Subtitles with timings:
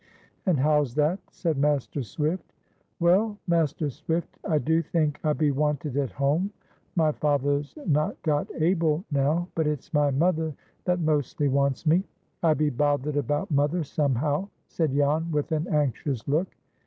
[0.47, 2.55] "And how's that?" said Master Swift.
[2.99, 6.49] "Well, Master Swift, I do think I be wanted at home.
[6.95, 12.03] My father's not got Abel now; but it's my mother that mostly wants me.
[12.41, 16.47] I be bothered about mother, somehow," said Jan, with an anxious look.